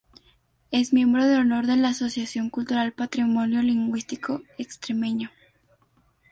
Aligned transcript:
Es 0.71 0.93
miembro 0.93 1.27
de 1.27 1.35
honor 1.35 1.67
de 1.67 1.77
la 1.77 1.89
Asociación 1.89 2.49
Cultural 2.49 2.91
"Patrimonio 2.93 3.61
Lingüístico 3.61 4.41
Extremeño 4.57 5.29